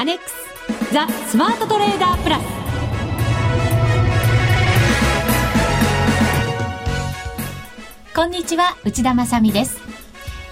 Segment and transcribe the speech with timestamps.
[0.00, 2.42] アネックスザ・スマートトレーダープラス。
[8.16, 9.78] こんにちは内田まさです。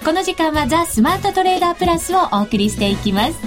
[0.04, 3.38] この時間はザ・スマートトレーダープラスをお送りしていきます。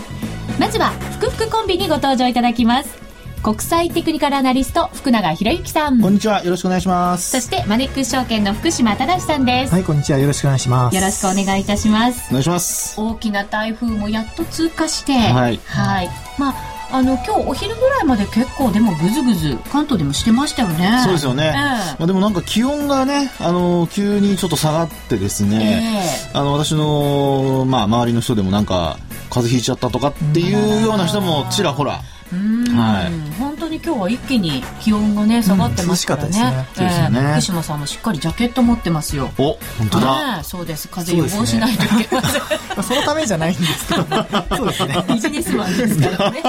[0.60, 3.01] まずは福福コンビにご登場いただきます。
[3.44, 6.00] 国際テクニカルアナリスト福永博之さん。
[6.00, 6.44] こんにちは。
[6.44, 7.32] よろしくお願いします。
[7.32, 9.74] そしてマネックス証券の福島正さんです。
[9.74, 10.20] はいこんにちは。
[10.20, 10.96] よろしくお願いします。
[10.96, 12.28] よろしくお願いいたします。
[12.30, 13.02] お願いします。
[13.02, 15.14] 大きな台風もやっと通過して。
[15.14, 15.60] はい。
[15.66, 16.10] はい。
[16.38, 16.56] まあ
[16.94, 21.02] あの今日お昼ぐらいまで結構でもぐずぐず関東でもしてましたよね。
[21.04, 21.52] そうですよね、ええ。
[21.54, 28.98] まあ、でもなんか気温がねあの急にちょっと下がってですね、あの私のまあ周りの人でもなんか
[29.32, 33.40] 風邪ひいちゃったとかっていうような人もちらほらうんはい。
[33.40, 36.66] 本当に今日は一気に気温がね下がってますからね,、うんねね。
[36.80, 37.32] ええ。
[37.34, 39.32] 福島さんもしっかりジャケット持ってますよ。
[39.38, 40.36] お本当だ。
[40.36, 40.44] ねえ。
[40.44, 40.88] そうです。
[40.88, 42.48] 風邪予防しないといけません、 ま
[42.78, 44.06] あそのためじゃないんですけど。
[44.58, 45.06] そうですね。
[45.08, 46.44] ビジネスマンですからね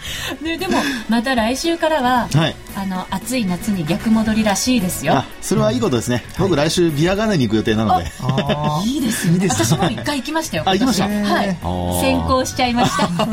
[0.42, 2.56] ねでもまた来週からは、はい。
[2.76, 5.14] あの暑い夏に逆戻りらしいですよ。
[5.14, 8.10] あそれはいいことですね、僕来週ビアガーデンに行く予定なので。
[8.20, 9.34] あいいですね。
[9.34, 9.76] いいですね。
[9.76, 11.04] 私も一回行きましたよあ行きました。
[11.04, 11.42] は。
[11.42, 11.58] い。
[12.00, 13.06] 先行しちゃいました。
[13.08, 13.26] こ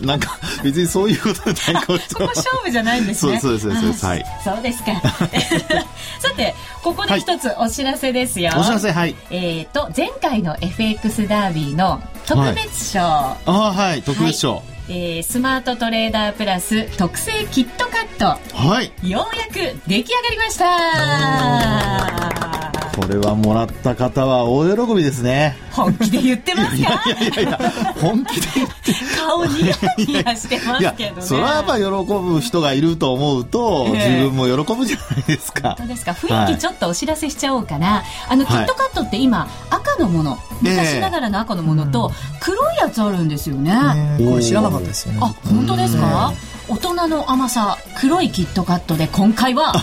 [0.00, 2.14] なんか別にそういうことで対抗して。
[2.14, 3.38] こ勝負じゃないんですね。
[3.40, 4.26] そうですそうですそうですあはい。
[4.44, 4.92] そうですか。
[6.20, 9.14] さてここで一つお知らせですよ、お知らせはい。
[9.30, 14.02] えっ、と前回の FX ダービーの特別賞、ああはい。
[14.02, 18.18] 特別賞えースマートトレーダープラス特製キットカッ
[18.54, 19.52] はい、トようやく
[19.86, 22.57] 出来上がりました
[22.98, 25.56] これはもらった方は大喜びですね。
[25.70, 26.76] 本気で言ってますか？
[26.76, 27.58] いやいや
[28.00, 28.94] 本気で言って。
[29.16, 31.22] 顔ニヤニヤしてまいやすけどね。
[31.22, 34.10] それはやっぱ喜ぶ人がいると思うと、ええ。
[34.20, 35.76] 自分も喜ぶじゃないですか。
[35.78, 36.12] 本当ですか？
[36.12, 40.70] 雰囲気ちょっとお知らせしちゃおうかな、あのキはいットカットって今赤のものええ。
[40.70, 42.10] 昔ながらの赤のものと
[42.40, 45.20] 黒いやつあるんですよね、ねこれ知らなかったですよね。
[45.22, 46.32] あ本当ですか？
[46.68, 49.74] 大人の甘さ黒いキットカットで今回は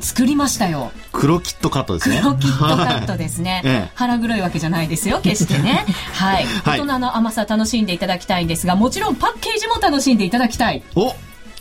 [0.00, 0.92] 作りましたよ。
[1.12, 2.18] 黒キットカットですね。
[2.20, 3.90] 黒キットカットですね、ええ。
[3.94, 5.84] 腹黒いわけじゃないですよ決してね。
[6.14, 6.80] はい、はい。
[6.80, 10.82] 大人の甘さ楽しんでいただきたいんですがもちろんパッケージも楽しんでいただきたい。
[10.94, 11.14] お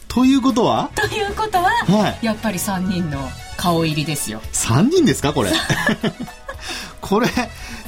[0.07, 0.89] ということは？
[0.95, 2.25] ということは、はい。
[2.25, 4.41] やっぱり3人の顔入りですよ。
[4.53, 5.51] 3人ですかこれ？
[7.01, 7.27] これ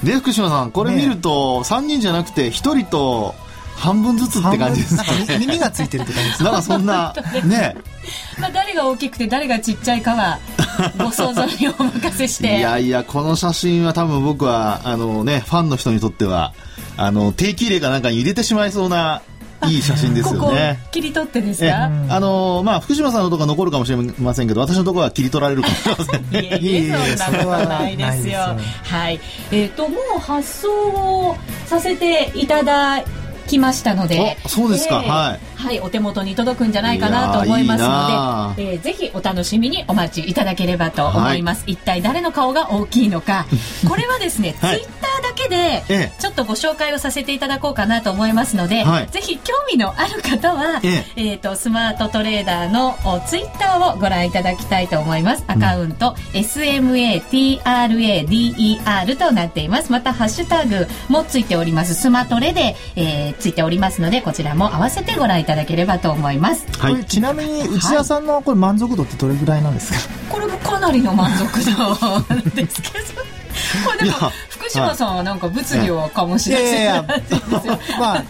[0.02, 3.36] ね福島さんこれ見ると3人じゃなくて1人と
[3.76, 7.14] 半分ずつって感じですなんかみ耳がついてるって感じですなんかそんな
[7.46, 7.76] ね。
[8.40, 10.40] まあ、誰が大きくて誰がちっちゃいかは
[10.98, 16.54] ご想像にお任せしいてやいやこの写真は多分僕はあのねファンの人にとっては
[16.98, 19.22] あの定期入れかなんかに入れてしまいそうな
[19.68, 26.24] いい写真ですここをよね切り取ってですえかあのまあ福島さんのとこは残るかもしれませんけど私のところは切り取られるかもしれません。
[26.24, 28.40] いえいえそんなことないですよ。
[28.40, 29.20] ないですはい。
[29.52, 33.04] えっ、と、もう発送をさせていただ
[33.54, 34.38] きましたので。
[34.46, 35.02] あそうですか。
[35.04, 41.64] えーはいはい、お手元に届くんじゃないかなと思いますので、えーぜひお楽しみにお待ちいただければと思います。
[41.68, 43.46] 一体誰の顔が大きいのか。
[43.88, 55.46] これはですね、はいツイッターだけで、ええちょっとご紹介をさせていただこうかなと思いますので、はいぜひ興味のある方は、ええっ、と、スマートトレーダーのおツイッターをご覧いただきたいと思います。
[55.48, 59.94] アカウント、SMATRADER となっています。
[59.94, 61.94] また、ハッシュタグもついております。
[61.94, 66.66] スマトレで、えーついておりますので、こちらも合わせてご覧いただければと思います。
[66.80, 70.00] はいこれちなみに内田さんのこれ満足度ってどれぐらいなんですか？
[70.30, 73.04] これもかなりの満足度なんですけど。
[73.86, 77.80] これでも福島さんはなんか物議を醸し出していやいやいやたらしいですよ。
[78.00, 78.24] まあ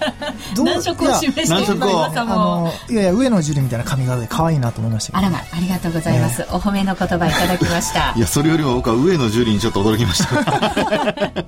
[0.54, 6.42] どう難色を示してい難色をますあのいやいや上野樹里みたいな髪型で可愛いなと思いましたけどあらま、ありがとうございます。
[6.52, 8.20] お褒めの言葉いただきました い。
[8.20, 10.36] やそれよりも僕は上野樹里にちょっと驚きました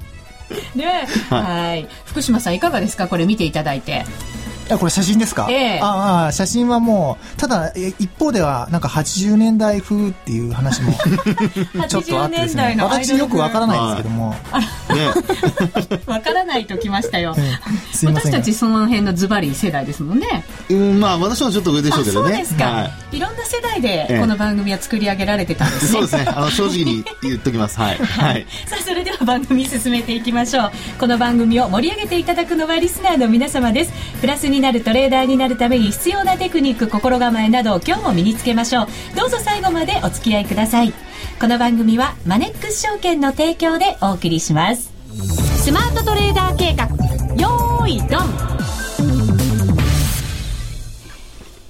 [0.75, 3.07] ね、はい、福島さんいかがですか？
[3.07, 4.05] これ見ていただいて。
[4.67, 5.79] いやこれ写真ですか、ええ。
[5.81, 10.91] ああ写真はもうただえ一方ではなんか80年代風っていう話も
[11.87, 14.35] ちょっとあってですね私よくわからないんですけども、ね
[16.07, 17.35] わからないときましたよ。
[17.37, 20.43] え私たちその辺のズバリ世代ですもんね。
[20.69, 22.29] うんまあ私はちょっと上でしょあ、うけどね。
[22.29, 23.17] そうですか、はい。
[23.17, 23.19] い。
[23.19, 24.19] ろんな世代でええ。
[24.19, 25.91] この番組は作り上げられてたんですね。
[25.91, 26.25] そうですね。
[26.27, 27.77] あの正直に言っときます。
[27.79, 27.97] はい。
[28.01, 28.47] はい。
[28.65, 30.71] さあそれでは番組進めていきましょう。
[30.99, 33.93] この番組を盛り上げていただくのはリスナーの皆様です。
[34.21, 38.87] プラスになるトレーダーになるために必要なテクニック心構えなどを今日も身につけましょう。
[39.15, 40.93] どうぞ最後までお付き合いください。
[41.41, 44.93] この番組はマネックス証券の提供でお送りします。
[45.61, 46.85] スマートトレーダー計画。
[47.35, 48.55] よーいドン。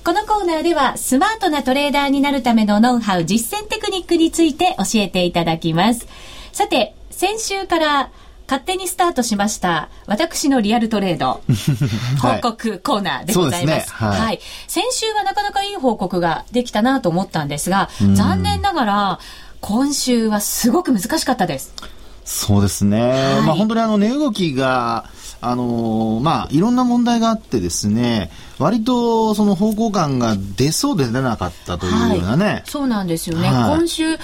[0.04, 6.06] このコーナーではスマートなトレーダーになるためのノウハウ実践テクニックについて教えていただきます。
[6.54, 8.12] さて、先週から
[8.48, 9.90] 勝手にスタートしました。
[10.06, 11.42] 私のリアルトレード
[12.22, 13.88] 報告コーナーでございます。
[13.88, 14.40] すねはい、はい。
[14.68, 19.20] 先週はなかなかいい報告ができたなと思ったんですが、残念ながら、
[19.62, 21.74] 今週はすごく難しかったです。
[22.24, 23.02] そうですね。
[23.02, 25.06] はい、まあ本当にあの値動きが、
[25.42, 32.46] あのー、まあいろんな問題があってですね、割とその方向感が出そうで出なかったというようなね。
[32.46, 33.48] はい、そうなんですよね。
[33.48, 34.18] はい、今週、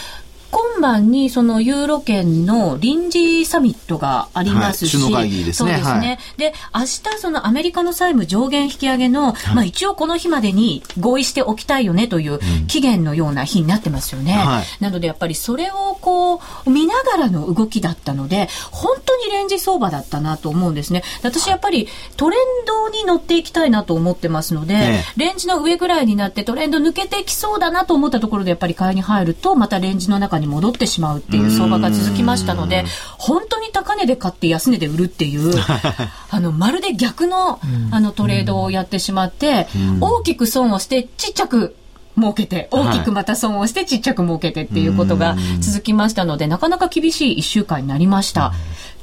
[0.52, 5.74] 今晩にそのユーロ圏の臨時サミットがありますし、はい、首脳会議ですね。
[5.74, 6.08] そうですね。
[6.08, 14.34] はい、で、明日そのアメリカの債務上限引き上げの、はい、まあ一応この日までに合意しておきたいよねという期限のような日になってますよね。
[14.34, 21.04] はい、なのでやっぱりそれをこう見ながらの動きだったので、本当にレンジ相場だったなと思うんですね。
[21.24, 21.88] 私やっぱり
[22.18, 32.86] トレンドに乗っていきたいなと思ってますので、ね、レンジの上ぐらいになってトレンド抜けてきそうだなと思ったところでやっぱり買いに入ると、またレンジの中に戻ってしまうっていう相場が続きましたので、
[33.18, 35.54] 本当に高値で買って安値で売るっていう、
[36.30, 37.60] あの、まるで逆の、
[37.92, 39.68] あの、トレードをやってしまって、
[40.00, 41.76] 大きく損をしてちっちゃく
[42.18, 48.54] 儲けて、大きくまた損をしてちっちゃく儲けてっていうことが続きましたので、なかなか厳しい1週間になりました。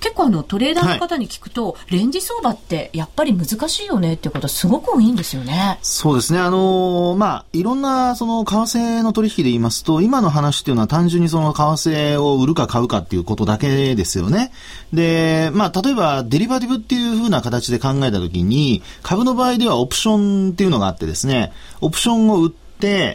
[0.00, 5.78] 結構あのトレーダーの方に聞くと、はい、レンジ相場ってやっぱり難しいよねっていうことすごく多いんですよね。
[5.82, 6.38] そうですね。
[6.38, 14.52] あのー、まあ、いろんなその為替の取引で言いますと、今の話っていうのは単純にその為替を売るか買うかっていうことだけですよね。
[14.92, 22.67] で、まあ、例えばデリバティブっていうふうな形で考えたときに、株の場合ではオプションっていうのがあってですね、オプションを売って、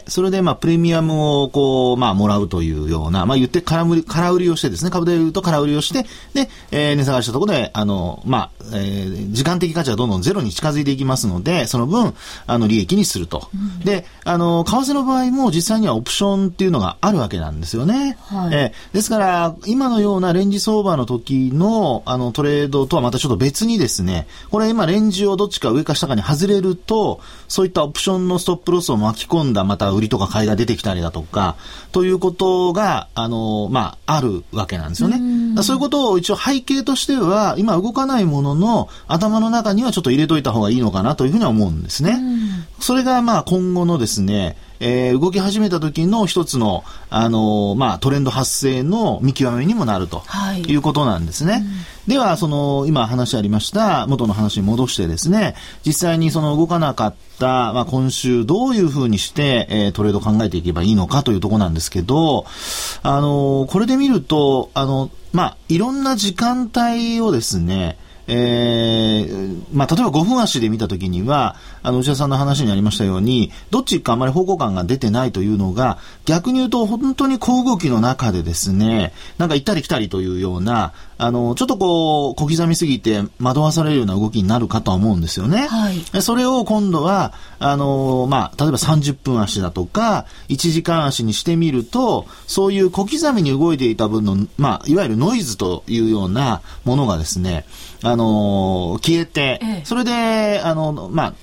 [0.06, 12.14] それでまあプレミアムをこう、まあもらうというような、まあ言って空売り、空売りをしてですね、株で言うと空売りをして、で、えー、値下がりしたところで、あの、まあ、えー、時間的価値はどんどんゼロに近づいていきますので、その分、
[12.46, 13.48] あの、利益にすると。
[13.54, 18.18] うん、で、あの、為替の場合も実際にはオプションっていうのがあるわけなんですよね。
[18.22, 31.56] はい、えー、ですから、今のようなレンジ相場の時の、あの、トレードとはまたちょっと別にですね、これ今レンジをどっちか上か下かに外れると、そういったオプションのストップロスを巻き込んだまた売りとか買いが出てきたりだとか、
[31.92, 35.18] ということが、あの、まあ、あるわけなんですよね。
[35.56, 42.20] うそういうことを一応背景としては、今動かないものの頭の中にはちょっと入れといた方がいいのかなというふうには思うんですね。
[42.80, 51.64] それが、まあ、今後のですね、えー、動き始めた時の一つの、あのー、まあ、トレンド発生の見極めにもなると、はい、いうことなんですね。
[52.06, 55.54] うん、では、その、今話ありました、元の話に戻してですね、
[55.86, 62.44] 実際にその動かなかった、まあ、今週どういうふうにして、えー、トレードを考えていけばいいのかというところなんですけど、
[63.02, 85.66] あのー、これで見ると、あの、まあ、いろんな時間帯をですね、えー、まあ、例えば5分足で見たときには、あの、内田さんの話にありましたように、どっちかあまり方向感が出てないというのが、逆に言うと本当に小動きの中でですね、なんか行ったり来たりというような、あの、ちょっとこう、小刻みすぎて惑わされるような動きになるかとは思うんですよね。
[85.68, 86.22] はい。
[86.22, 97.64] それを今度は、あの、まあ、例えば30分足だとか、1時間足にしてみると、そういう小刻みに動いていた分の、まあ、いわゆるノイズというようなものがですね、
[98.02, 101.34] あの消えて、ええ、それで、あの、まあ、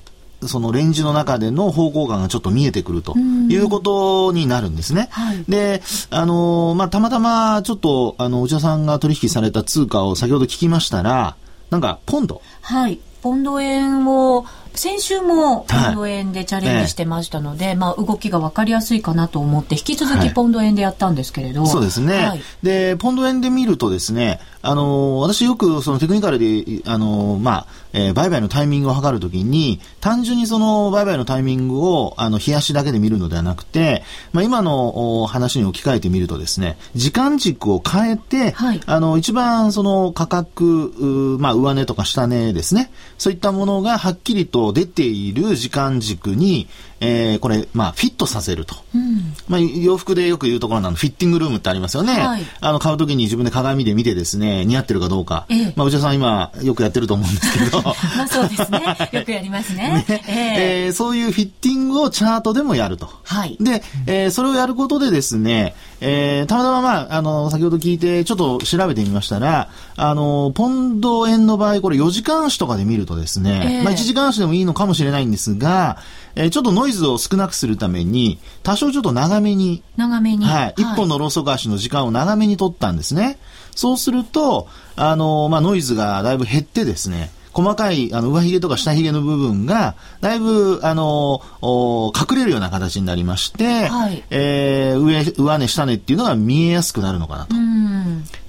[0.46, 5.08] そのレンジの中での方向感がちょっと見えてくるということになるんですね。
[5.10, 11.36] はい、で、あの、まあ、たまたまちょっと、あの、内田さんが取引された通貨を先ほど聞きましたら、
[11.70, 12.42] なんか、ポンド。
[12.60, 13.00] はい。
[13.22, 14.44] ポンド円を
[14.74, 21.62] 先週もポンド円でチャレンジしてましたので、はい、まあ動きが分かりやすいかなと思って、引き続きポンド円でやったんですけれど。
[21.62, 46.68] はい、そうですね、はい、で、ポンド円で見るとですね、あの、私よくそのテクニカルで、あの、まあ、えー、売買のタイミングを測るときに、単純にその売買のタイミングを、あの、冷やしだけで見るのではなくて、まあ、今の話に置き換えてみるとですね、時間軸を変えて、はい、あの、一番その価格、まあ、上値とか下値ですね、そういったものがはっきりと出ている時間軸に、
[47.04, 48.76] えー、これ、まあ、フィットさせると。
[48.94, 52.12] うん、まあ、洋服でよく言うところなの、フィッティングルームってありますよね。
[52.12, 55.46] はい、あの、買うときに自分で鏡で見てですね、似合ってるかどうか。
[55.48, 57.82] ええ、まあ、内田さん今、よくやってると思うんですけど。
[57.82, 57.92] ま
[58.22, 58.96] あ、そうですね。
[59.12, 60.04] よくやりますね。
[60.08, 63.10] ねええー、そういうフィッティングをチャートでもやると。
[63.24, 63.56] はい。
[63.60, 69.68] で、えー、それをやることでですね、えー、たまたままあ、あの、先ほど聞いて、ちょっと調べてみましたら、
[70.02, 75.96] あの、ポンド円の場合、これ4時間足とかで見るとですね、えー、まあ1時間足でもいいのかもしれないんですが、
[76.34, 80.44] えー、ちょっとノイズを少なくするために、多少ちょっと長めに、長めに。
[80.44, 80.74] はい。
[80.76, 83.38] 一、本のローソク足の時間を長めに取ったんですね。
[83.76, 84.66] そうすると、
[84.96, 97.54] あの、まあ、ノイズがだいぶ減ってですね、細かい、あの、上髭とか下髭の部分が、だいぶ、あの、隠れるような形になりまして、はい、えー、上、上値、下値っていうのが見えやすくなるのかなと。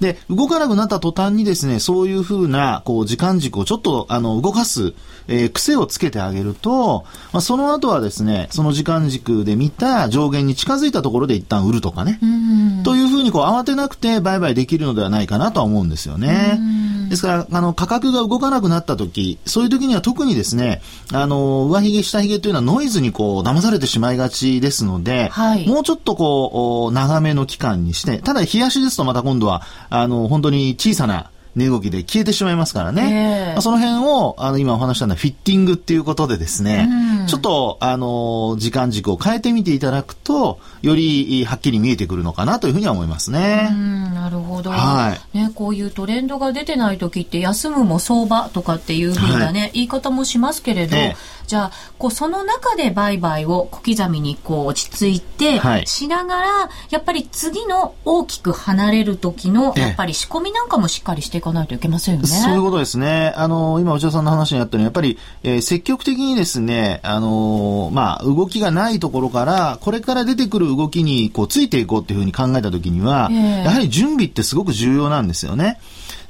[0.00, 4.92] で、動かなくなった途端にですね、そういうふうな、こう、時間軸をちょっと、あの、動かす、
[5.28, 12.18] えー、癖をつけてあげると、まあ、その後はですね、その時間軸で見た上限に近づいたところで一旦売るとかね。
[12.84, 16.58] というふうにこう、慌てなくて売買できるのではないかなとは思うんですよね。
[17.14, 33.52] ですから、あの、価格が動かなくなった時、そういう時には特にですね、あの、上髭、下髭というのはノイズにこう、騙されてしまいがちですので、はい、もうちょっとこう、長めの期間にして、ただ、冷やしですとまた今度は、あの、本当に小さな、値動きで消えてしまいますからね。
[33.52, 43.70] まあ、その辺を、あの、今お話したのはフィッティングっていうことでですね、うん、ちょっと、あの、時間軸を変えてみていただくと、よりはっきり見えてくるのかなというふうには思いますね。
[44.14, 44.70] なるほど。
[44.70, 45.36] はい。
[45.36, 51.16] ね、こういうトレンドが出てない時って、休むも相場とかっていうふうなね、はい、言い方もしますけれど、ええ
[51.54, 62.26] じゃあこうその中で売買を小刻みにこう落ち着いてしながら、はい、やっぱり次の大きく離れる時のやっぱり仕込みなんかもしっかりしていかないといけませんよね。
[62.26, 63.32] そういうことですね。
[63.36, 75.78] あの今内田さんの話にあったようにやっぱり、えー、積極的にですねあのまあ動きがないところからこれから出てくる動きにこうついていこうっていうふうに考えた時には、えー、やはり準備ってすごく重要なんですよね。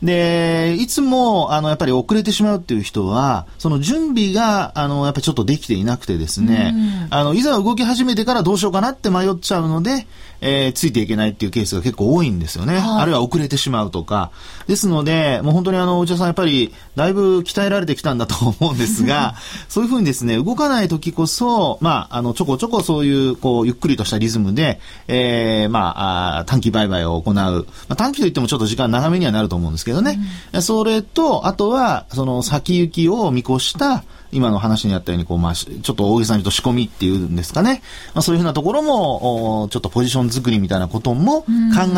[0.05, 6.75] で、いつも、あの、やっぱり遅れてしまうっていう人は、その準備が、あの、やっぱりちょっとできていなくてですね、
[7.09, 10.07] あの、いざ動き始めてからどうしようかなって迷っちゃうので、
[10.47, 12.75] えー、ついていけないっていうケースが結構多いんですよね。
[12.75, 14.31] はい、あるいは遅れてしまうとか。
[14.67, 19.37] ですので、もう本当にあの、内田さんやっぱり、だいぶ鍛えられてきたんだと思うんですが、
[19.71, 27.35] そういうふうにですね、動かない時こそ、まあ、あの、ちょこちょこそういう、こう、ゆっくりとしたリズムで、えー、まあ、あ短期売買を行う。
[27.35, 30.21] まあ、短期といってもちょっと時間長めにはなると思うんですけどね。
[30.53, 37.83] うん、それと、あとは、その先行きを見越した、今の話にあったように、こう、まあ、ちょっと大げさに言うと仕込みっていうんですかね。
[38.15, 41.49] まあ、そういうふうなところも、ちょっとポジション作りみたいなことも考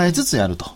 [0.05, 0.67] えつつやると。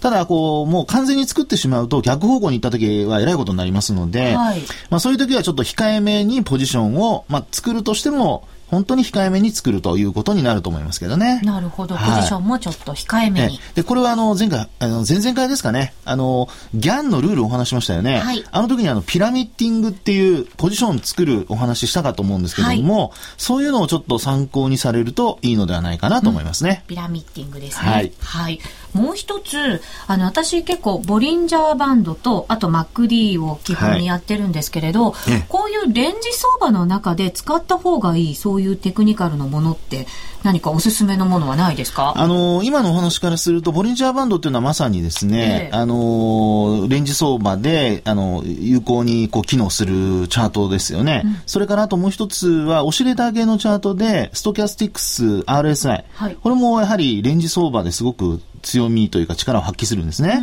[0.00, 4.60] ただ、こう、もう完全に作ってしまうと逆方向に行った時はえらいことになりますので、はい、
[4.90, 11.40] まあそういう時はちょっと控えめにポジションを、まあ作るとしても、本当に控えめに作るということになると思いますけどね。
[11.42, 11.96] なるほど。
[11.96, 13.60] ポジションもちょっと控えめに。
[13.74, 15.94] で、これはあの、前回、あの、前々回ですかね。
[16.04, 18.18] あの、ギャンのルールをお話しましたよね。
[18.18, 18.44] はい。
[18.50, 26.82] あの時にあの、ピラミッティングっていうポジション作るお話したかと思うんですけども、はい、そういうのをちょっと参考にされるといいのではないかなと思いますね。
[26.82, 27.90] うん、ピラミッティングですね。
[27.90, 28.12] はい。
[28.20, 28.60] はい。
[28.92, 40.06] もう一つ、あの、私結構、ボリンジャーバンドと、あと MacD を基本にやってるんですけれど、はい、こういうレンジ相場の中で使った方がいい、そういうテクニカルのものって、
[40.42, 42.14] 何かおすすめのものはないですか？
[42.16, 51.22] あの、今のお話からすると、ボリンジャーバンドっていうのはまさにですね、えあの、レンジ相場で、あの、有効にこう機能するチャートですよね。
[51.24, 56.04] うん、それからあともう一つは、オシレーター系のチャートで、ストキャスティックス RSI。
[56.14, 60.40] はい、これもやはりレンジ相場ですごく強みというか力を発揮するんですね。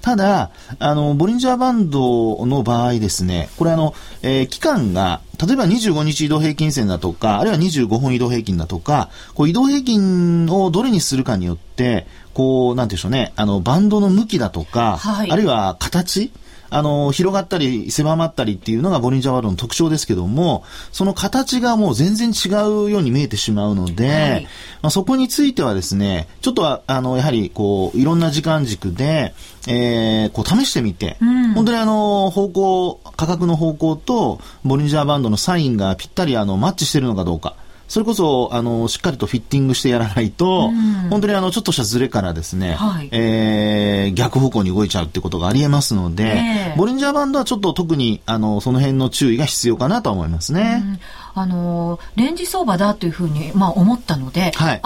[0.00, 16.30] ただ、あの、ボリンジャーバンドの場合ですね、これあの、えー、期間が、例えば25日移動平均線だとか、あるいは25分移動平均だとか、こう移動平均をどれにするかによって、こう、なんでしょうね、あの、バンドの向きだとか、はい、あるいは形、
[16.70, 24.44] あの、広がったり狭まったりっていうのがボリンジャーワールドの特徴ですけども、その形がもう全然違うように見えてしまうので、はい、
[24.82, 29.34] まあ、そこについてはですね、ちょっとは、あの、やはり、こう、いろんな時間軸で、
[29.66, 37.56] えー、こう試してみて、うん、本当にあの、方向、価格の方向と、ボリンジャーバンドのサインがぴったりあの、マッチしてるのかどうか。
[37.90, 50.84] それこそ、あの、しっかりとフィッティングしてやらないと、うん、本当にあの、ちょっとしたズレからですね、はい、えー、逆方向に動いちゃうってことがありえますので、えー、ボリンジャーバンドはちょっと特に、あの、その辺の注意が必要かなと思いますね。
[50.84, 51.00] うん
[51.34, 54.80] あのレンジ相場だというふうに、まあ、思ったので、はい、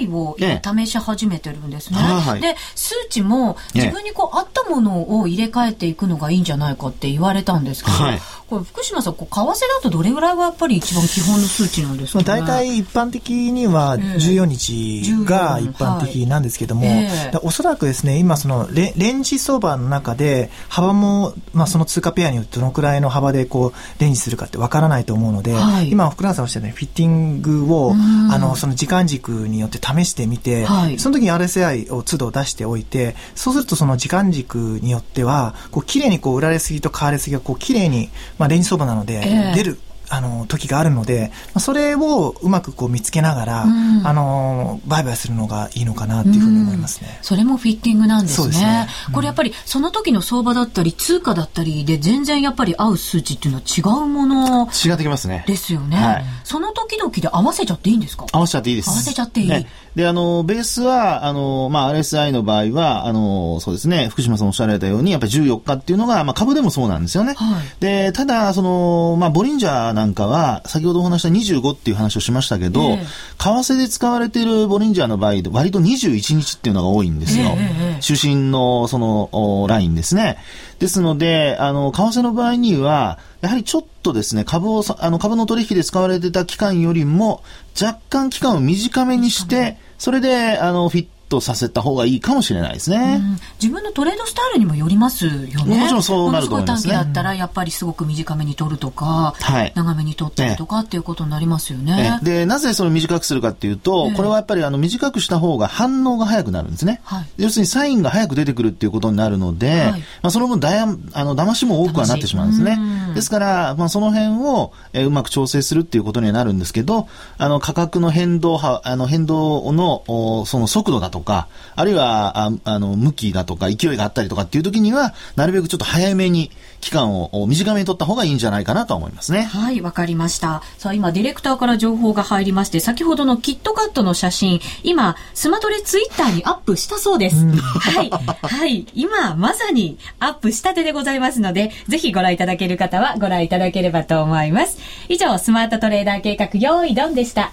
[0.00, 1.98] RSI を今試し始めてるんですね。
[1.98, 39.20] はい、で数値も自分にこう合ったものを入れ替えていくのがいいんじゃないかって言われたんですけど、はい、これ福島さんこう為替だとどれぐらいがやっぱり一番基本の数値なんですか、ね、大体一般的には14日が一般的なんですけども、えー、おそらくですね今そのレレンジ相場の中で幅も、まあ、その通貨ペアによってどのくらいの幅でこうレンジするかってわからないと思うので、はい、今福永さんおっしゃったようにフィッティングを、あのその時間軸によって試してみて、はい、その時に RSI を都度出しておいてそうするとその時間軸によってはこう綺麗にこう売られすぎと買われすぎがこう綺麗に、まあ、レンジ相場なので
[39.54, 47.16] 出る、えーあの、時があるので、それをうまくこう見つけながら、うん、あの、売買するのがいいのかなっていうふうに思いますね。
[47.18, 48.52] うん、それもフィッティングなんですね。
[48.52, 54.66] すねうん、これやっぱりその時の相場だったり、通貨だったりで全然やっぱり合う数値っていうのは違うもの。
[54.66, 55.44] 違ってきますね。
[55.46, 55.96] ですよね。
[55.96, 58.26] はい、その時々で合わせちゃっていいんですか？
[58.32, 58.90] 合わせちゃっていいです。
[58.90, 59.48] 合わせちゃっていい。
[59.48, 67.34] ね、で、あの、ベースは、あの、まあ、RSI の場合は、あの、そうですね、福島さんおっしゃられたように、やっぱり14日っていうのが、まあ、株でもそうなんですよね。
[67.34, 77.54] はい、で、ただ、その、まあ、ボリンジャーなんかは、先ほどお話した25っていう話をしましたけど、えー、為替で使われているボリンジャーの場合、割と21日っていうのが多いんですよ。
[77.58, 80.38] えー、中心の、その、ラインですね。
[80.78, 87.42] ですので、あの、為替の場合には、やはりちょっとですね、株を、あの、株の取引で使われてた期間よりも、
[87.80, 93.20] 若干期間を短めにして、それで、あの、フィットさせた方がいいかもしれないですね。
[93.62, 95.78] 自分のトレードスタイルにもよりますよね。
[95.78, 96.92] もちろんそうなると思いますね。
[96.94, 102.18] 短期だったらやっぱりすごく短めに取るとか、はい、長めに取ったりとかっていうことになりますよね。
[102.22, 107.00] で、なぜそれを短くするかっていうと、これはやっぱりあの短くした方が反応が早くなるんですね。
[107.04, 112.78] はい、要するにサインが早く出てくるっていうことになるので、はい、まあその分だやあの騙しも多くはなってしまうんですね。
[113.14, 117.08] ですから、まあその辺を、えー、うまく調整するっていうことにはなるんですけど、
[117.38, 126.50] あの価格の変動あの変動のその速度だとか、あるいはは、ああの、向きだとか勢いがあったりとかっていう時には、なるべくちょっと早めに
[126.80, 129.42] 期間を短めに取った方がいいんじゃないかなと思いますね。
[129.42, 130.62] はい、わかりました。
[130.78, 137.46] さあ、今、ディレクターから情報が入りまして、先ほどのキットカットの写真、今、スマトレツイッターにアップしたそうです。
[137.46, 138.10] はい。
[138.10, 138.86] はい。
[138.94, 144.78] 今、まさにアップしたてでございますので、ぜひご覧いただける方はご覧いただければと思います。
[145.08, 147.52] 以上、スマートトレーダー計画、用意ドンでした。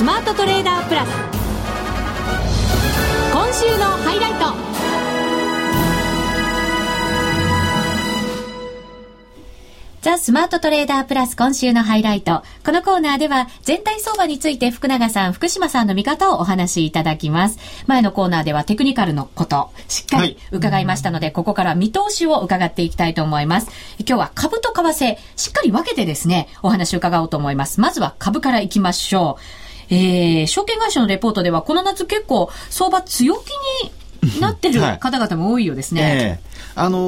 [0.00, 1.08] ザ・スマートトレーダープラス。
[3.34, 4.38] 今週のハイライト
[10.00, 12.42] ザ・スマートトレーダープラス今週のハイライト。
[12.64, 17.58] このコーナーでは全体相場について福永さん、福島さんの見方をお話しいただきます。
[17.86, 23.68] 前のコーナーではテクニカルのこと、しっかり伺いましたので、はい、ここから見通しを伺っていきたいと思います。
[23.98, 27.82] 今日は株と為替、しっかり分けてですね、お話を伺おうと思います。
[27.82, 29.59] まずは株からいきましょう。
[29.90, 36.02] えー、証券会社のレポートではこの夏結構相場強気になってる方々も多いようですね。
[36.02, 36.40] はいえ。
[36.46, 36.98] ーあの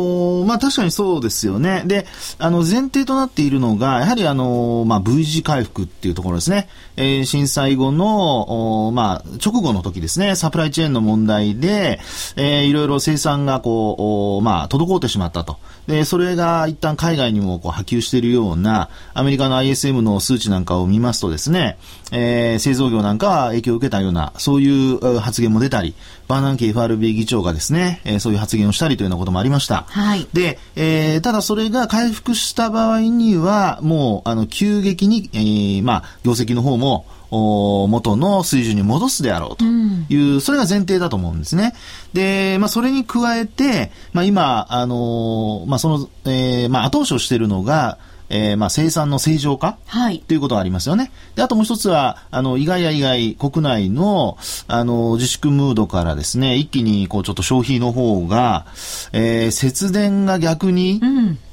[0.43, 1.83] ー、まあ、確かにそうですよね。
[1.87, 2.07] で、
[2.38, 6.69] あの、前提となっているのが、やはりあのー、まあ、V 字回復っていうところですね。
[6.97, 12.01] えー、震災後の、まあ、直後の時ですね、サプライチェーンの問題で、
[12.37, 15.59] えー、いろいろ生産がこう、まあ、滞ってしまったと。
[15.87, 21.79] で、それが一旦海外にもこう波及しているような、アメリカの ISM の数値なんかを見ますとですね、
[22.12, 25.95] えー、製造業なんかは影響を受けたような、そういう発言も出たり、
[26.29, 29.85] バーナンキ FRB 議長がですね、えー、そういう発言をしたりというようなこともありました。
[29.89, 30.29] はい。
[30.33, 41.73] で、えー、ただそれが回復した場合には、もう、あの、急激に、えー、まあ、業績の方も、元の水準に戻すであろうという、うん、それが前提だと思うんですね。
[42.13, 51.13] で、まあ、それに加えて、まあ、今、あのー、まあ、その、えー、まあ、後押しをしているのが、えー、まあ生産の正常化、はい、ということがありますよね。
[51.35, 58.67] で、あともう一つは、あの、意外や意外、国内の、あの、自粛ムードからですね、一気に、こう、ちょっと消費の方が、
[59.13, 61.01] えー、節電が逆に、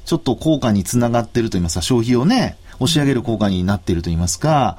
[0.04, 4.78] ちょっと効果につながってると言いますか、消費をね、押し上げる効果になっていると言いますか、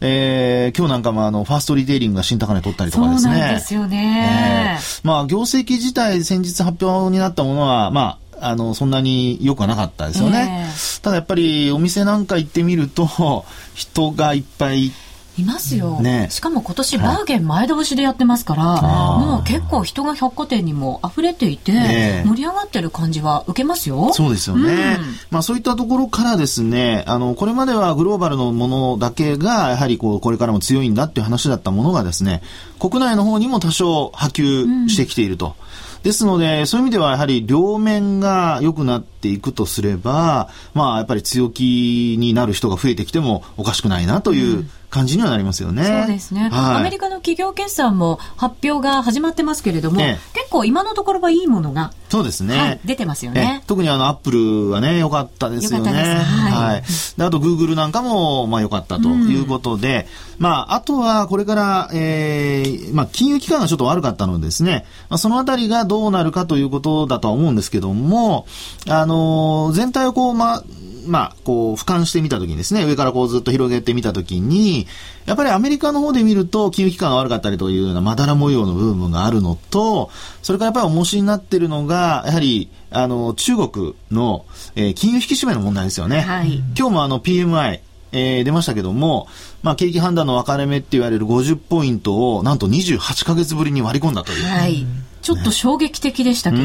[0.00, 3.32] えー、今日なんかもあの、ファーストリテイリングが新高値取ったりとかですね。
[3.32, 4.78] そうなんですよね。
[4.78, 10.68] えー、まあ、業績自体先日発表になったものは、まあ、あの、そんなに良くはなかったですよね。
[10.68, 13.06] えー、ただやっぱりお店なんか行ってみると、
[13.74, 14.92] 人がいっぱい
[15.38, 24.12] いますよ、ね、しかも今年バーゲン前倒しでやってますから、はい、もう結構人が百貨店にも溢れていて、ね、盛り上がってる感じは受けますよ。
[24.12, 32.42] そうですよね、うん、まあそういったところからですねあのこれまではグローバルのものだけがやはりこうこれからも強いんだっていう話だったものがですね
[32.78, 35.46] 国内の方にも多少波及してきていると。
[35.46, 45.84] うんですので、そういう意味ではやはり両面が良くなっていくとすれば、まあやっぱり強気になる人が増えてきてもおかしくないなという、感じにはなりますよね。
[45.84, 53.64] そうですね、はい、アメリカの企業決算も発表が始まってますけれども、ええ、結構今のところはいいものがそうですね、はい、出てますよね。
[53.66, 55.90] 特にあのアップルはね良かったですよね。
[55.92, 56.82] はい、はい。
[57.16, 60.06] であとグーグルなんかもまあ良かったということで、
[60.38, 68.46] うん、まああとはこれからえー、まあ金融機関がちょっと悪かったのでですね、まあそのあたりがどうなるかということだとは思うんですけども、
[68.88, 70.64] あのー、全体をこうまあ
[71.06, 74.86] まあ、こう、俯瞰してみたときにですね、上からこうずっと広げてみたときに、
[75.26, 80.10] やっぱりアメリカの方で見ると、金融機関が悪かったりというようなまだら模様の部分があるのと、
[80.42, 86.20] それからやっぱり重しになってるのが、やはり、あの、中国の、えー、金融引き締めの問題ですよね。
[86.20, 87.80] はい、今日もあの PMI、
[88.12, 89.28] えー、出ましたけども、
[89.62, 94.44] まあ、景気判断の分かれ目って言われる50ポイントを、なんと28か月ぶりに割り込んだという。
[94.44, 94.86] はい
[95.22, 96.62] ちょっと衝撃的でしたけど。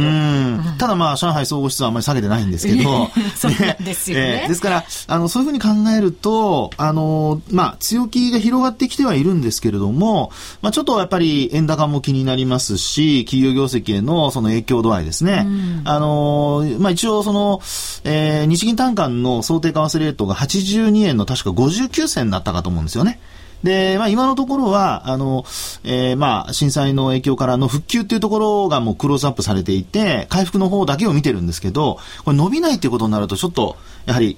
[0.78, 3.10] ただまあ、上海総合指数はあんまり下げてないんですけど。
[3.38, 4.42] そうなんですよね。
[4.44, 15.48] えー、ですから、あの、そういうふうに考えると、あの、まあ、強気が広がってきてはいるんですけれども、まあ、ちょっとやっぱり円高も気になりますし、企業業績へのその影響度合いですね。
[15.86, 17.62] あの、まあ、一応その、
[18.04, 23.20] えー、日銀単価の想定為替レートが82円の確か59銭になったかと思うんですよね。
[23.64, 25.46] で、まあ今のところは、あの、
[25.84, 34.36] えー、まあ震災の影響からの復旧っていうところがもうクローズアップされていて、回復の方だけを見てるんですけど、これ伸びないっていうことになるとちょっと、やはり、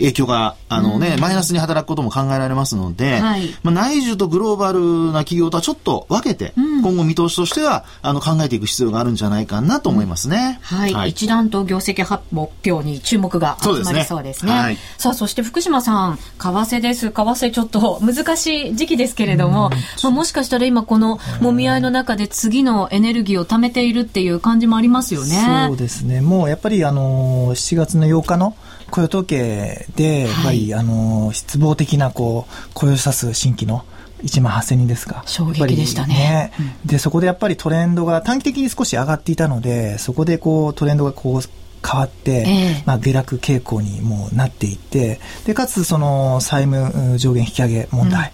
[0.00, 10.60] 影響が、あのね、うん、マイナスに働くことも考えられますので、はい、まあ内需とグローバルな企業とはちょっと分けて、うん、今後見通しとしては、あの考えていく必要があるんじゃないかなと思いますね。
[10.72, 14.42] うん、はい、はい、一段と業績発表に注目が集まりそうですね。
[14.42, 14.52] すね。
[14.52, 17.10] はい、さあ、そして福島さん、為替です。
[17.10, 19.70] 為替ちょっと難しい時期ですけれども、
[20.02, 25.66] まあ、もしかしたら今このもみ合いの中で次のエネルギーを貯めているっていう感じもありますよね。
[25.68, 26.20] そうですね。
[26.20, 28.56] もうやっぱりあの、7月の8日の
[28.90, 33.84] 雇用統計で、やっぱり、はい、あの、失望的なこう、雇用者数新規の
[34.22, 35.22] 1万8000人ですか。
[35.26, 36.14] 衝撃でしたね。
[36.14, 41.42] ねうん、で、そこでやっぱりトレンドが短期的に少し上がっていたので、そこでこうトレンドがこう
[41.86, 48.32] 変わって、えー、まあ、下落傾向にもなっていって、で、かつその債務上限引き上げ問題、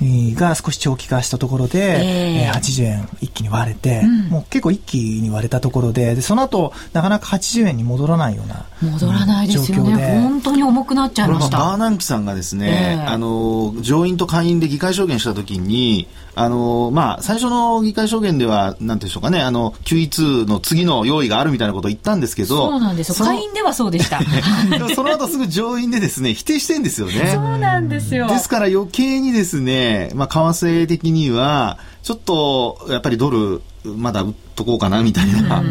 [0.00, 10.20] が少し長期化したところで、えー、80円一気に割れて、うん、もう結構一気に割れたところででその後なかなか80円に戻らないような戻らないですよね。
[10.22, 11.58] 本当に重くなっちゃいました。
[11.58, 16.06] バーナンキさんがですね、えー、あの上院と下院で議会証言したときに
[16.40, 23.14] あの、まあ、最初の議会証言では、なんていうんでしょうかね、あの、QE2 の次の用意があるみたいなことを言ったんですけど、そうなんですよ。
[23.14, 24.20] 下院ではそうでした。
[24.94, 27.32] その後すぐ上院でですね、否定してんですよね。
[27.34, 28.28] そうなんですよ。
[28.28, 35.62] ですから余計にですね、まあ、為替的には、ちょっと、やっぱりドル、まだ売っとこうかな、みたいな。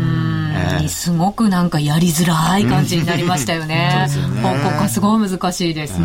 [0.88, 4.08] すごくなんかやりづらい感じになりましたよね。
[4.42, 6.00] 方向がすごい難しいです。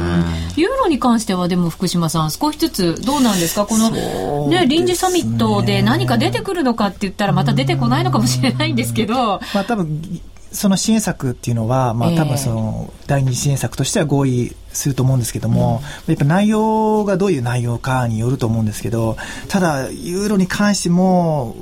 [0.56, 3.66] ユーロに関してはでも福島さん少しずつどうなんですか？
[3.66, 4.66] このね。
[4.66, 9.40] 臨時サミットで何か出てくるのかって言ったらまた出てこないのかもしれないんですけど。
[9.54, 10.20] まあ多分
[10.52, 19.16] その支援策っていうのは、まあ、多分その第二次支援策としては合意すると思うんですけども、うん、やっぱ内容がどういう内容かによると思うんですけど、
[19.48, 21.56] ただ、ユーロに関しても、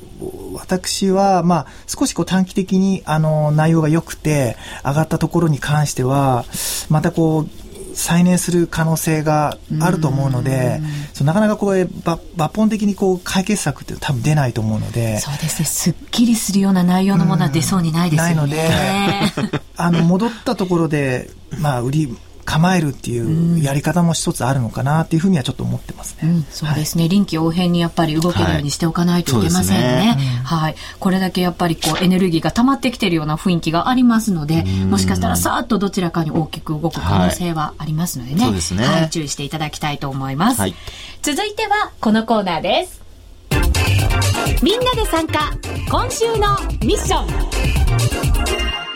[0.54, 6.44] 私は、まあ、少しこう短期的にあの内容が良くて、上がったところに関しては、
[6.88, 7.48] またこう、
[7.94, 10.80] 再燃する可能性があると思うので、
[11.12, 18.35] そなかなかこう抜本的にこう解決策って多分出ないと思うので、そうですね、すっきりするような内容のものは出そうにないですよね。
[18.35, 22.16] ないので、 あの戻ったところで、まあ、売り
[22.50, 26.28] 構えるっていうやり方も一つあるのかなっていうふうにはちょっと思ってますね。
[26.28, 29.86] うん、そうですね、はい、臨機応変にやっぱり動けるようにしておかないといけませんね。
[29.86, 38.42] はい、ねはい、これだけやっぱりこうエネルギーが溜まってきてるような雰囲気がありますので、もしかしたらさーっとどちらかに大きく動く可能性はありますのでね。
[38.42, 40.62] はい、ねはい、注意していただきたいと思います。
[41.22, 43.00] 続いてはこのコーナーです。
[44.62, 45.52] みんなで参加
[45.88, 48.89] 今週のミッション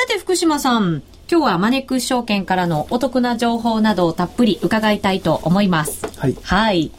[0.00, 6.06] さて福島さん、今日はマネックス証券からのお得な情報などをたっぷり伺いたいと思います。
[6.18, 6.34] はい。
[6.42, 6.90] はい。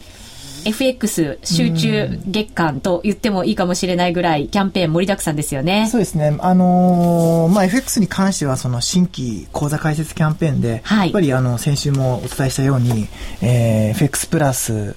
[0.64, 5.88] FX 集中月間と言ってもいいかもしれないぐらいキャンペーン盛りだくさんですよね。
[5.90, 6.36] そうですね。
[6.38, 13.08] あのー、まあ、FX に関してはその新規口座開設キャンペーンで、はい、やっぱりあの、先週もお伝えしたように、
[13.40, 14.94] えー、FX プラス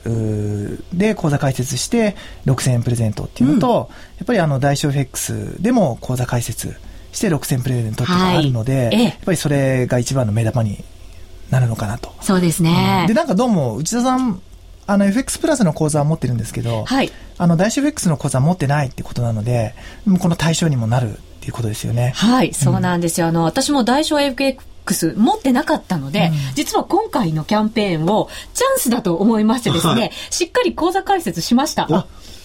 [0.94, 2.16] で口座開設して
[2.46, 3.86] 6000円プレゼントっていうのと、うん、や
[4.24, 6.76] っぱりあの、大小 FX でも口座開設
[7.16, 10.84] して6000プレゼントっていうのがあるので、はい、やっぱりそれが一番の目玉に
[11.50, 12.14] なるのかなと。
[12.22, 13.00] そうですね。
[13.02, 14.42] うん、で、なんかどうも、内田さん、
[14.88, 17.12] あの、FX プラスの口座は持ってるんですけど、はい。
[17.38, 19.74] あの、大衆 FX の口座は持ってないってことなので、
[20.20, 22.12] この対象にもなるっていうことですよね。
[22.16, 23.28] はい、そうなんですよ。
[23.28, 31.88] あの、私も大小 FX 持ってなかったので、うん、実は今回のキャンペーンをチャンスだと思いましてですね、しっかり口座開設しました。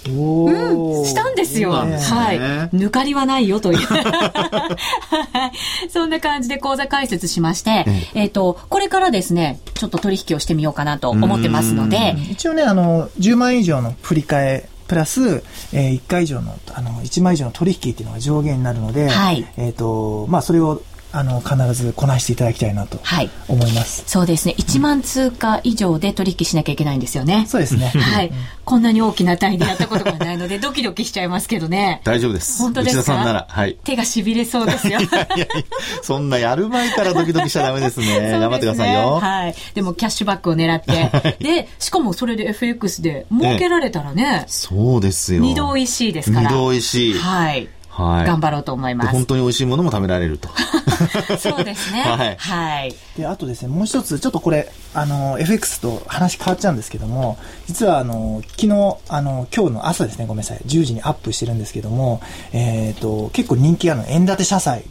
[0.09, 1.85] うん、したんですよ。
[1.85, 2.39] ね、はい。
[2.75, 3.79] 抜かりはないよという。
[5.91, 7.85] そんな感じで講座解説しまして、
[8.15, 12.17] えっ、ー、と、これからですね、ちょっと取引をしてみようかなと思ってますので。
[12.31, 22.99] 一応ね、あの、10万円以上の振り替えプラス、えー、1回以上の、あの、1枚以上の取引っていうのが上限になるので、はい、えっ、と、まあ、それをあの必ずこなしていただきたいなと
[23.49, 24.55] 思います、はい、そうですね。
[24.59, 27.89] 1万通貨以上で取引しなきゃいけないんですよね、そうですね。
[27.89, 28.33] はい。
[28.65, 32.01] こんなに大きな単位でやったことがないのでドキドキしちゃいますけどね。
[32.05, 32.63] 大丈夫です。
[32.63, 33.03] 本当ですか？
[33.03, 35.01] さんなら、はい、手がしびれそうですよ。
[35.01, 35.47] いやいや
[36.03, 38.21] そんなやる前からドキドキしちゃダメですね。
[38.21, 39.19] ね、頑張ってくださいよ。
[39.21, 39.55] はい。
[39.75, 45.43] でもキャッシュバックを狙って、 でしかもそれで FX で儲けられたらね、ね、そうですよ。
[45.43, 46.51] 二度おいしいですから。
[46.51, 47.15] 二度おいしい。
[47.15, 47.69] はい
[48.01, 49.11] はい、頑張ろうと思います。
[49.11, 50.49] 本当に美味しいものも食べられると。
[51.39, 52.03] そうですね。
[52.03, 52.37] はい。
[52.37, 52.95] はい。
[53.17, 62.21] で、あとですね、もう一つ、ちょっとこれ、あの、FX と話変わっちゃうんですけども、実は、あの、昨日、あの、今日の朝ですね、ごめんなさい、10時にアップしてるんですけども、
[62.53, 64.85] えっ、ー、と、結構人気ある円建て社債。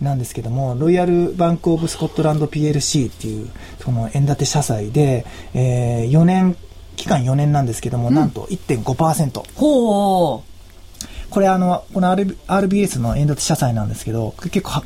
[0.00, 3.50] なんですけども、はい、ロイヤルバンクオブスコットランド PLC っていう、
[3.84, 5.24] その円建て社債で、
[5.54, 6.56] えー、4年、
[6.96, 9.42] 期間4年なんですけども、うん、なんと1.5%。
[9.54, 10.49] ほう。
[11.30, 14.82] これあの、この RBS の円建て社債なんですけど、結構、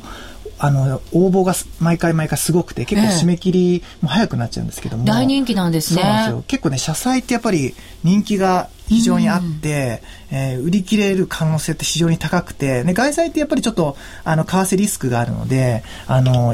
[0.57, 5.03] あの、応募が毎回毎回すごくて、結構締め切りも早くなっちゃうんですけども。
[5.03, 6.01] 大人気なんですね。
[6.01, 6.43] そうなんですよ。
[6.47, 16.53] 結構ね、社債ってやっぱり人気が非常にあって、うん、えー、売り切れる可能性って非常に高くて、ね、外債ってやっぱりちょっと、あの、為替リスクがあるので、あの、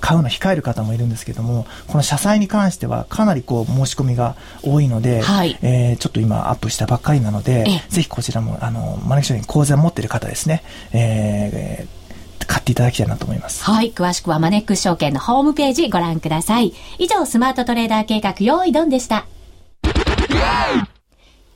[0.00, 13.64] 買うの控える方もいるんですけども、この社債に関してはかなりこう申し込みが多いので、はい、えー、ちょっと今アップしたばっかりなので、ぜひこちらも、あの、マネージャーに口座を持っている方ですね、えー、買っていただきたいなと思います。
[13.64, 13.92] はい。
[13.92, 16.74] 詳しくはマネックス証券のホームページご覧ください。
[16.98, 19.26] 以上、スマートトレーダー計画用意ドンでした。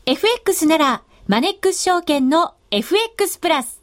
[0.05, 3.82] FX なら、マネックス証券の FX プラス。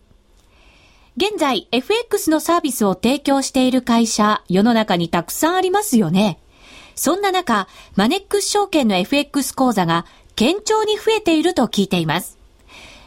[1.22, 6.40] 現在、FX のサービスを提供している会社、世の中にたくさんありますよね。
[6.96, 10.06] そんな中、マネックス証券の FX 講座が
[10.38, 12.38] 堅調に増えていると聞いています。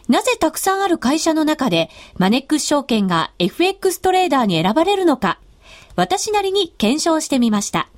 [0.09, 5.38] なぜたくさんある会社の中で、マネックス証券が FX トレーダーに選ばれるのか、
[5.96, 7.88] 私なりに検証してみました。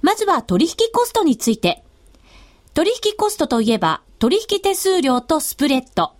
[0.00, 1.84] まずは取引コストについて。
[2.72, 6.14] 取引コストといえば、取引手数料とスプレッド。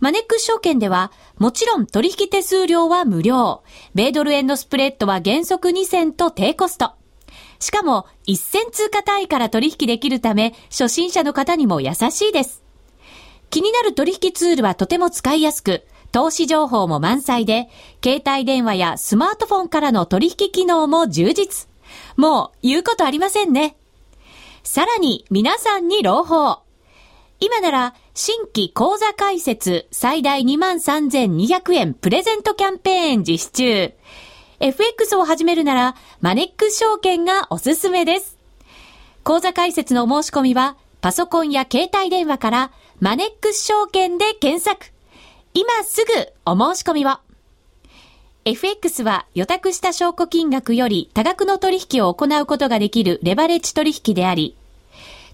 [0.00, 3.62] マネックス証券では、もちろん取引手数料は無料。
[3.94, 6.92] 米ドル円のスプレッドは原則2銭と低コスト。
[7.58, 12.62] しかも、1銭通貨単位から取引できるため、初心者の方にも優しいです。
[13.50, 17.68] 気になる取引ツールはとても使いやすく、投資情報も満載で、
[18.02, 21.68] 携帯電話やスマートフォンからの取引機能も充実。
[22.16, 23.76] もう言うことありませんね。
[24.62, 26.67] さらに皆さんに朗報。
[27.40, 33.92] 今なら新規講座開設最大23,200円プレゼントキャンペーン実施中。
[34.58, 38.36] FX を始めるならマネックス証券がおすすめです。
[39.22, 44.86] 講座開設の申し込みはパソコンや携帯電話からマネックス証券で検索。
[45.54, 46.12] 今すぐ
[46.44, 47.18] お申し込みを。
[48.46, 54.56] FX は予託した証拠金額より多額の取引を行うことができるレバレッジ取引であり、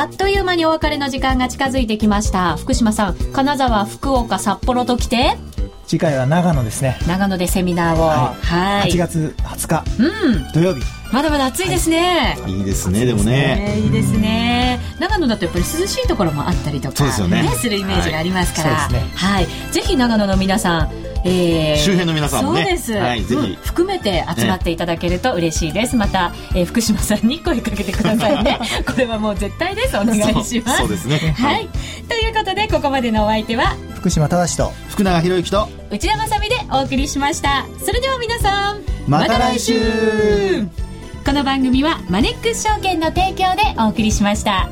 [0.00, 2.56] あっという間にお別れの時間が近づいてきました。
[2.56, 5.36] 福島さん金沢福岡札幌と来て？
[5.86, 6.98] 次回は長野ですね。
[7.06, 8.06] 長野でセミナーを。
[8.08, 10.80] はい、8月20日、うん、土曜日。
[11.12, 13.78] まだまだ暑いですね、はい、いいですねでもね。
[13.78, 14.80] いいですね。
[14.98, 17.46] 長野だとやっぱり涼しいところもあったりとかそうですよね。
[17.56, 22.62] するイメージがありますから、はい、ね、はい、ぜひ長野の皆さんえー、周辺の皆さんもね。
[22.62, 28.58] そうです、はい、ぜひ、うん、含めて集まっていただけると嬉しいです、ね、また、えー、福島さんに声かけてくださいね。
[28.86, 29.96] これはもう絶対です。
[29.96, 30.78] お願いします。
[30.78, 31.34] そうですね。
[31.38, 31.68] はい、
[32.08, 37.66] ということでここまでのお相手は福島正と福永博之と内田まさでお送りしました。
[37.84, 39.74] それでは皆さんまた来週。
[41.24, 44.68] この番組はマネックス証券の提供でお送りしました。